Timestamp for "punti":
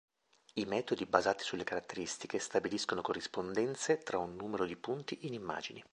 4.75-5.27